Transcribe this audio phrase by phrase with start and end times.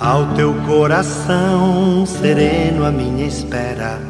[0.00, 4.00] Ao teu coração sereno, a minha espera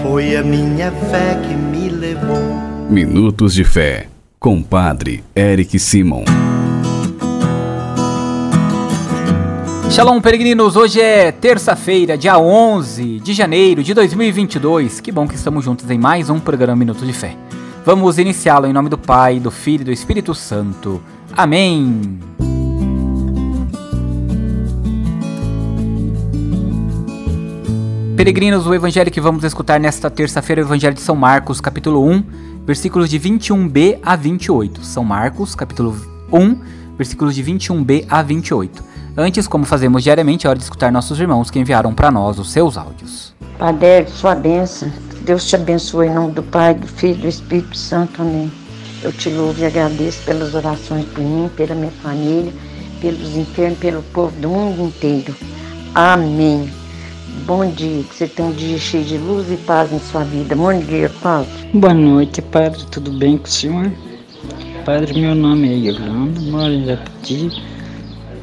[0.00, 2.38] foi a minha fé que me levou.
[2.88, 4.06] Minutos de Fé,
[4.38, 6.22] com Padre Eric Simon.
[9.90, 10.76] Shalom, peregrinos!
[10.76, 15.00] Hoje é terça-feira, dia 11 de janeiro de 2022.
[15.00, 17.36] Que bom que estamos juntos em mais um programa Minutos de Fé.
[17.84, 21.02] Vamos iniciá-lo em nome do Pai, do Filho e do Espírito Santo.
[21.36, 22.20] Amém!
[28.18, 32.04] Peregrinos, o evangelho que vamos escutar nesta terça-feira é o Evangelho de São Marcos, capítulo
[32.04, 32.24] 1,
[32.66, 34.82] versículos de 21b a 28.
[34.82, 35.96] São Marcos, capítulo
[36.32, 36.60] 1,
[36.96, 38.82] versículos de 21b a 28.
[39.16, 42.50] Antes, como fazemos diariamente, é hora de escutar nossos irmãos que enviaram para nós os
[42.50, 43.32] seus áudios.
[43.56, 44.90] Padre, sua bênção.
[45.20, 48.20] Deus te abençoe em nome do Pai, do Filho e do Espírito Santo.
[48.20, 48.50] Amém.
[49.00, 52.52] Eu te louvo e agradeço pelas orações por mim, pela minha família,
[53.00, 55.32] pelos enfermos, pelo povo do mundo inteiro.
[55.94, 56.68] Amém.
[57.46, 60.54] Bom dia, que você tenha um dia cheio de luz e paz em sua vida.
[60.54, 61.50] Bom dia, Padre.
[61.74, 62.84] Boa noite, Padre.
[62.90, 63.92] Tudo bem com o senhor?
[64.84, 67.50] Padre, meu nome é Yolanda, moro em Japati.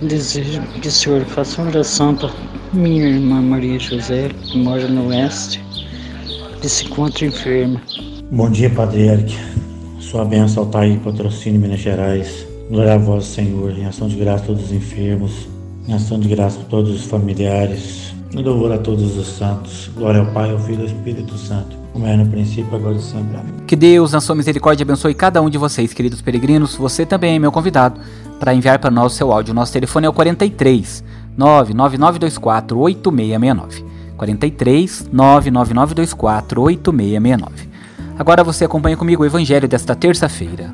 [0.02, 2.32] Desejo que o senhor faça uma oração para
[2.74, 5.64] minha irmã Maria José, que mora no oeste,
[6.62, 7.82] que se encontra enferma.
[8.32, 9.36] Bom dia, Padre Eric.
[10.00, 12.46] Sua bênção ao Taí, patrocínio Minas Gerais.
[12.70, 15.48] Glória a vós, Senhor, em ação de graça a todos os enfermos,
[15.88, 18.05] em ação de graça a todos os familiares,
[18.40, 19.90] e louvor a todos os santos.
[19.96, 23.02] Glória ao Pai, ao Filho e ao Espírito Santo, como é no princípio, agora e
[23.02, 23.38] sempre.
[23.38, 23.54] Amém.
[23.66, 26.76] Que Deus, na sua misericórdia, abençoe cada um de vocês, queridos peregrinos.
[26.76, 28.00] Você também é meu convidado
[28.40, 29.54] para enviar para nós o seu áudio.
[29.54, 31.04] Nosso telefone é o 43
[31.38, 33.86] 99924 8669.
[34.18, 37.70] 43 99924 8669.
[38.18, 40.74] Agora você acompanha comigo o evangelho desta terça-feira.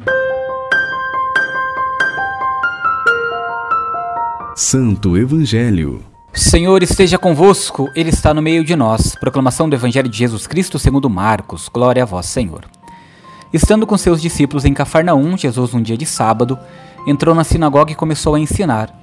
[4.56, 6.11] Santo Evangelho.
[6.42, 9.16] Senhor esteja convosco, Ele está no meio de nós.
[9.16, 11.70] Proclamação do Evangelho de Jesus Cristo segundo Marcos.
[11.70, 12.66] Glória a vós, Senhor.
[13.54, 16.58] Estando com seus discípulos em Cafarnaum, Jesus, um dia de sábado,
[17.06, 19.00] entrou na sinagoga e começou a ensinar.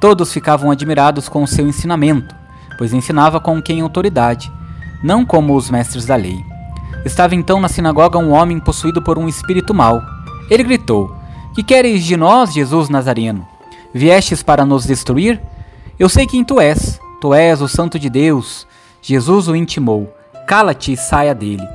[0.00, 2.34] Todos ficavam admirados com o seu ensinamento,
[2.76, 4.50] pois ensinava com quem autoridade,
[5.02, 6.44] não como os mestres da lei.
[7.04, 10.02] Estava então na sinagoga um homem possuído por um espírito mau.
[10.50, 11.14] Ele gritou:
[11.54, 13.46] Que queres de nós, Jesus Nazareno?
[13.94, 15.40] Viestes para nos destruir?
[16.00, 16.98] Eu sei quem tu és.
[17.20, 18.66] Tu és o Santo de Deus.
[19.02, 20.10] Jesus o intimou:
[20.46, 21.68] Cala-te e saia dele.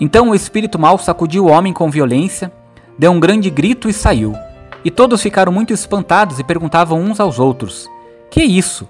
[0.00, 2.52] Então o espírito mau sacudiu o homem com violência,
[2.96, 4.32] deu um grande grito e saiu.
[4.84, 7.90] E todos ficaram muito espantados e perguntavam uns aos outros:
[8.30, 8.88] Que é isso?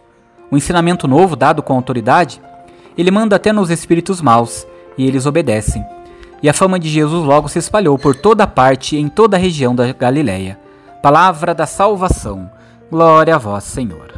[0.53, 2.39] Um ensinamento novo dado com autoridade?
[2.99, 4.67] Ele manda até nos espíritos maus,
[4.99, 5.83] e eles obedecem.
[6.43, 9.75] E a fama de Jesus logo se espalhou por toda parte em toda a região
[9.75, 10.61] da Galiléia.
[11.03, 12.51] Palavra da salvação.
[12.91, 14.16] Glória a vós, Senhor.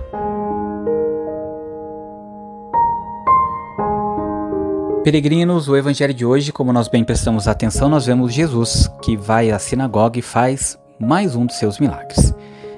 [5.09, 9.51] Peregrinos, o evangelho de hoje, como nós bem prestamos atenção, nós vemos Jesus que vai
[9.51, 12.35] à sinagoga e faz mais um dos seus milagres.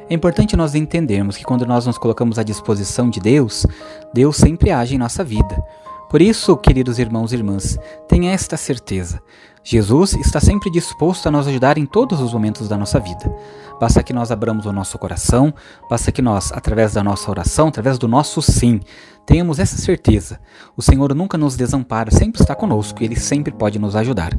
[0.08, 3.66] É importante nós entendermos que quando nós nos colocamos à disposição de Deus,
[4.14, 5.60] Deus sempre age em nossa vida.
[6.08, 7.76] Por isso, queridos irmãos e irmãs,
[8.06, 9.20] tenha esta certeza.
[9.62, 13.30] Jesus está sempre disposto a nos ajudar em todos os momentos da nossa vida.
[13.78, 15.52] Basta que nós abramos o nosso coração,
[15.88, 18.80] basta que nós, através da nossa oração, através do nosso sim,
[19.26, 20.40] tenhamos essa certeza.
[20.76, 24.32] O Senhor nunca nos desampara, sempre está conosco e Ele sempre pode nos ajudar.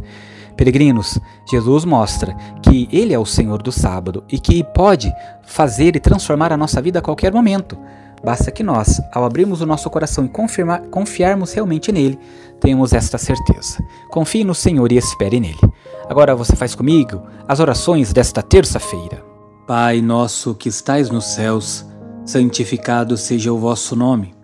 [0.58, 5.12] Peregrinos, Jesus mostra que Ele é o Senhor do sábado e que pode
[5.44, 7.78] fazer e transformar a nossa vida a qualquer momento.
[8.24, 10.30] Basta que nós, ao abrirmos o nosso coração e
[10.90, 12.20] confiarmos realmente nele,
[12.60, 13.84] tenhamos esta certeza.
[14.10, 15.60] Confie no Senhor e espere nele.
[16.08, 19.24] Agora você faz comigo as orações desta terça-feira.
[19.66, 21.86] Pai nosso que estais nos céus,
[22.24, 24.36] santificado seja o vosso nome.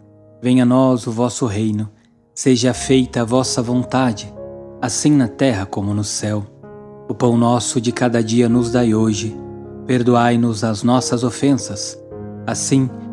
[0.41, 1.89] Venha a nós o vosso reino.
[2.33, 4.33] Seja feita a vossa vontade,
[4.81, 6.45] assim na terra como no céu.
[7.09, 9.35] O pão nosso de cada dia nos dai hoje.
[9.85, 11.97] Perdoai-nos as nossas ofensas,
[12.45, 12.89] assim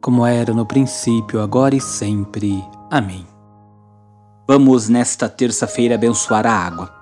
[0.00, 2.64] como era no princípio, agora e sempre.
[2.90, 3.26] Amém.
[4.46, 6.94] Vamos nesta terça-feira abençoar a água.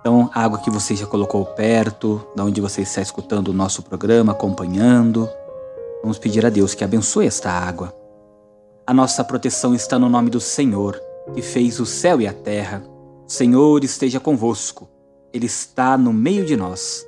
[0.00, 3.82] Então, a água que você já colocou perto, da onde você está escutando o nosso
[3.82, 5.28] programa, acompanhando.
[6.00, 7.92] Vamos pedir a Deus que abençoe esta água.
[8.86, 11.00] A nossa proteção está no nome do Senhor,
[11.34, 12.82] que fez o céu e a terra.
[13.26, 14.88] O Senhor esteja convosco,
[15.32, 17.05] Ele está no meio de nós.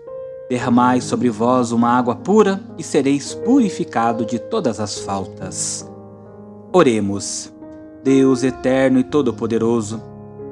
[0.49, 5.89] Derramai sobre vós uma água pura e sereis purificado de todas as faltas.
[6.73, 7.53] Oremos.
[8.03, 10.01] Deus eterno e todo-poderoso,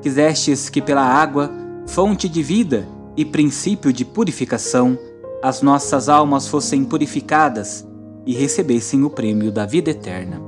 [0.03, 1.51] quisestes que pela água,
[1.87, 4.99] fonte de vida e princípio de purificação,
[5.43, 7.87] as nossas almas fossem purificadas
[8.27, 10.43] e recebessem o prêmio da vida eterna.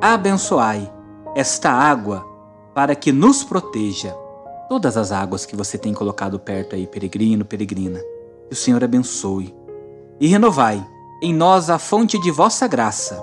[0.00, 0.90] Abençoai
[1.34, 2.24] esta água
[2.74, 4.14] para que nos proteja.
[4.68, 8.00] Todas as águas que você tem colocado perto aí, peregrino, peregrina,
[8.48, 9.54] que o Senhor abençoe.
[10.20, 10.84] E renovai
[11.22, 13.22] em nós a fonte de vossa graça,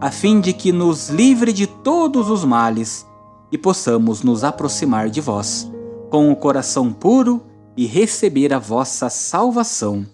[0.00, 3.06] a fim de que nos livre de todos os males
[3.50, 5.70] e possamos nos aproximar de vós
[6.10, 7.42] com o coração puro
[7.76, 10.06] e receber a vossa salvação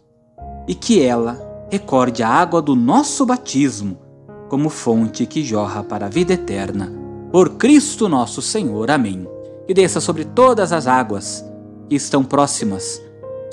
[0.67, 1.41] e que ela
[1.71, 3.99] recorde a água do nosso batismo
[4.49, 6.93] como fonte que jorra para a vida eterna.
[7.31, 8.91] Por Cristo nosso Senhor.
[8.91, 9.27] Amém.
[9.67, 11.43] Que desça sobre todas as águas
[11.89, 13.01] que estão próximas,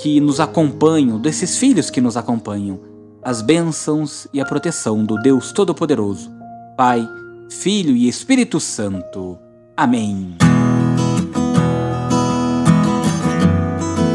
[0.00, 2.80] que nos acompanham, desses filhos que nos acompanham,
[3.22, 6.30] as bênçãos e a proteção do Deus Todo-Poderoso,
[6.74, 7.06] Pai,
[7.50, 9.38] Filho e Espírito Santo.
[9.76, 10.36] Amém.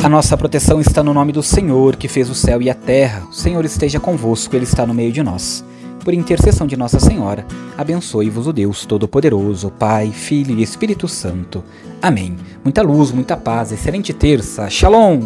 [0.03, 3.23] A nossa proteção está no nome do Senhor, que fez o céu e a terra.
[3.29, 5.63] O Senhor esteja convosco, Ele está no meio de nós.
[6.03, 7.45] Por intercessão de Nossa Senhora,
[7.77, 11.63] abençoe-vos o Deus Todo-Poderoso, Pai, Filho e Espírito Santo.
[12.01, 12.37] Amém.
[12.63, 14.69] Muita luz, muita paz, excelente terça.
[14.69, 15.21] Shalom!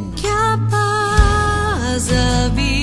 [2.55, 2.78] be